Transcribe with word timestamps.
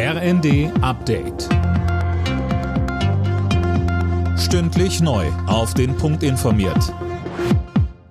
RND 0.00 0.70
Update. 0.80 1.48
Stündlich 4.38 5.00
neu. 5.00 5.26
Auf 5.48 5.74
den 5.74 5.96
Punkt 5.96 6.22
informiert. 6.22 6.94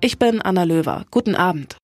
Ich 0.02 0.20
bin 0.20 0.42
Anna 0.42 0.66
Löwer. 0.66 1.06
Guten 1.12 1.34
Abend. 1.34 1.78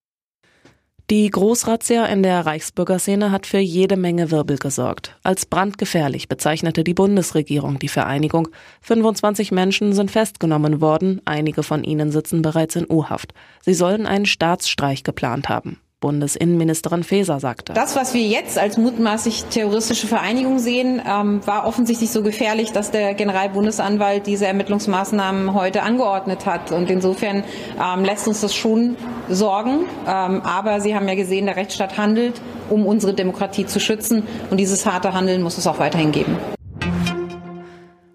Die 1.08 1.30
Großrazzia 1.30 2.04
in 2.04 2.22
der 2.22 2.44
Reichsbürgerszene 2.44 3.30
hat 3.30 3.46
für 3.46 3.60
jede 3.60 3.96
Menge 3.96 4.30
Wirbel 4.30 4.58
gesorgt. 4.58 5.16
Als 5.22 5.46
brandgefährlich 5.46 6.28
bezeichnete 6.28 6.84
die 6.84 6.92
Bundesregierung 6.92 7.78
die 7.78 7.88
Vereinigung. 7.88 8.48
25 8.82 9.52
Menschen 9.52 9.94
sind 9.94 10.10
festgenommen 10.10 10.82
worden, 10.82 11.22
einige 11.24 11.62
von 11.62 11.82
ihnen 11.82 12.10
sitzen 12.10 12.42
bereits 12.42 12.76
in 12.76 12.84
U-Haft. 12.90 13.32
Sie 13.62 13.72
sollen 13.72 14.04
einen 14.04 14.26
Staatsstreich 14.26 15.02
geplant 15.02 15.48
haben. 15.48 15.80
Bundesinnenministerin 16.04 17.02
Faeser 17.02 17.40
sagte. 17.40 17.72
Das, 17.72 17.96
was 17.96 18.12
wir 18.12 18.20
jetzt 18.20 18.58
als 18.58 18.76
mutmaßlich 18.76 19.46
terroristische 19.46 20.06
Vereinigung 20.06 20.58
sehen, 20.58 21.00
ähm, 21.08 21.40
war 21.46 21.66
offensichtlich 21.66 22.10
so 22.10 22.22
gefährlich, 22.22 22.72
dass 22.72 22.90
der 22.90 23.14
Generalbundesanwalt 23.14 24.26
diese 24.26 24.46
Ermittlungsmaßnahmen 24.46 25.54
heute 25.54 25.82
angeordnet 25.82 26.44
hat. 26.44 26.72
Und 26.72 26.90
insofern 26.90 27.42
ähm, 27.82 28.04
lässt 28.04 28.28
uns 28.28 28.42
das 28.42 28.54
schon 28.54 28.96
sorgen. 29.30 29.86
Ähm, 30.06 30.42
aber 30.42 30.82
Sie 30.82 30.94
haben 30.94 31.08
ja 31.08 31.14
gesehen, 31.14 31.46
der 31.46 31.56
Rechtsstaat 31.56 31.96
handelt, 31.96 32.38
um 32.68 32.84
unsere 32.86 33.14
Demokratie 33.14 33.64
zu 33.64 33.80
schützen. 33.80 34.24
Und 34.50 34.58
dieses 34.58 34.84
harte 34.84 35.14
Handeln 35.14 35.40
muss 35.40 35.56
es 35.56 35.66
auch 35.66 35.78
weiterhin 35.78 36.12
geben. 36.12 36.36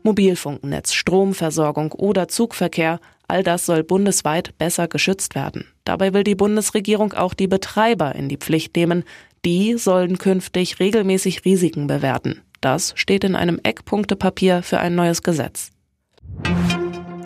Mobilfunknetz, 0.03 0.94
Stromversorgung 0.94 1.91
oder 1.91 2.27
Zugverkehr, 2.27 2.99
all 3.27 3.44
das 3.44 3.66
soll 3.66 3.84
bundesweit 3.84 4.57
besser 4.57 4.88
geschützt 4.88 5.35
werden. 5.35 5.66
Dabei 5.85 6.13
will 6.13 6.23
die 6.23 6.35
Bundesregierung 6.35 7.13
auch 7.13 7.34
die 7.34 7.48
Betreiber 7.48 8.16
in 8.16 8.30
die 8.30 8.38
Pflicht 8.38 8.76
nehmen. 8.76 9.04
Die 9.45 9.77
sollen 9.77 10.17
künftig 10.17 10.80
regelmäßig 10.80 11.45
Risiken 11.45 11.88
bewerten. 11.88 12.41
Das 12.62 12.93
steht 12.95 13.23
in 13.23 13.35
einem 13.35 13.59
Eckpunktepapier 13.63 14.63
für 14.63 14.80
ein 14.80 14.95
neues 14.95 15.23
Gesetz. 15.23 15.71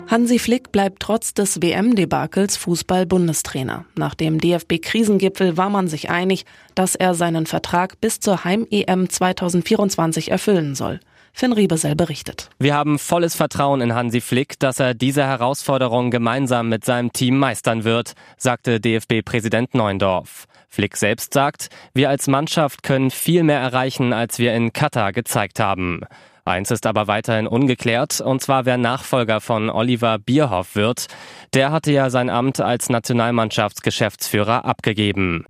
Hansi 0.06 0.38
Flick 0.38 0.70
bleibt 0.70 1.00
trotz 1.00 1.34
des 1.34 1.60
WM-Debakels 1.60 2.56
Fußball-Bundestrainer. 2.58 3.86
Nach 3.96 4.14
dem 4.14 4.38
DFB-Krisengipfel 4.38 5.56
war 5.56 5.70
man 5.70 5.88
sich 5.88 6.10
einig, 6.10 6.44
dass 6.74 6.94
er 6.94 7.14
seinen 7.14 7.46
Vertrag 7.46 8.00
bis 8.00 8.20
zur 8.20 8.44
Heim-EM 8.44 9.08
2024 9.08 10.30
erfüllen 10.30 10.74
soll. 10.74 11.00
Finn 11.36 11.52
Riebesell 11.52 11.96
berichtet. 11.96 12.48
Wir 12.60 12.74
haben 12.74 12.96
volles 12.96 13.34
Vertrauen 13.34 13.80
in 13.80 13.92
Hansi 13.92 14.20
Flick, 14.20 14.56
dass 14.60 14.78
er 14.78 14.94
diese 14.94 15.24
Herausforderung 15.24 16.12
gemeinsam 16.12 16.68
mit 16.68 16.84
seinem 16.84 17.12
Team 17.12 17.38
meistern 17.38 17.82
wird, 17.82 18.12
sagte 18.36 18.78
DFB-Präsident 18.78 19.74
Neundorf. 19.74 20.46
Flick 20.68 20.96
selbst 20.96 21.34
sagt, 21.34 21.70
wir 21.92 22.08
als 22.08 22.28
Mannschaft 22.28 22.84
können 22.84 23.10
viel 23.10 23.42
mehr 23.42 23.58
erreichen, 23.58 24.12
als 24.12 24.38
wir 24.38 24.54
in 24.54 24.72
Katar 24.72 25.12
gezeigt 25.12 25.58
haben. 25.58 26.02
Eins 26.44 26.70
ist 26.70 26.86
aber 26.86 27.08
weiterhin 27.08 27.48
ungeklärt, 27.48 28.20
und 28.20 28.40
zwar 28.40 28.64
wer 28.64 28.76
Nachfolger 28.76 29.40
von 29.40 29.70
Oliver 29.70 30.18
Bierhoff 30.18 30.76
wird. 30.76 31.06
Der 31.52 31.72
hatte 31.72 31.90
ja 31.90 32.10
sein 32.10 32.30
Amt 32.30 32.60
als 32.60 32.90
Nationalmannschaftsgeschäftsführer 32.90 34.64
abgegeben. 34.64 35.46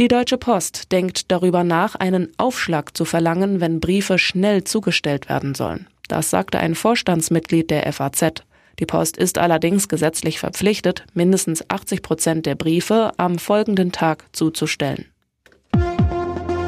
Die 0.00 0.08
Deutsche 0.08 0.38
Post 0.38 0.90
denkt 0.90 1.30
darüber 1.30 1.62
nach, 1.62 1.94
einen 1.94 2.32
Aufschlag 2.36 2.96
zu 2.96 3.04
verlangen, 3.04 3.60
wenn 3.60 3.78
Briefe 3.78 4.18
schnell 4.18 4.64
zugestellt 4.64 5.28
werden 5.28 5.54
sollen. 5.54 5.86
Das 6.08 6.30
sagte 6.30 6.58
ein 6.58 6.74
Vorstandsmitglied 6.74 7.70
der 7.70 7.92
FAZ. 7.92 8.42
Die 8.80 8.86
Post 8.86 9.16
ist 9.16 9.38
allerdings 9.38 9.88
gesetzlich 9.88 10.40
verpflichtet, 10.40 11.04
mindestens 11.14 11.70
80 11.70 12.02
Prozent 12.02 12.44
der 12.44 12.56
Briefe 12.56 13.12
am 13.18 13.38
folgenden 13.38 13.92
Tag 13.92 14.24
zuzustellen. 14.32 15.06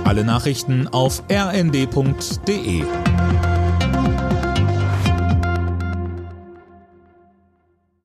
Alle 0.04 0.22
Nachrichten 0.22 0.86
auf 0.86 1.24
rnd.de 1.28 2.84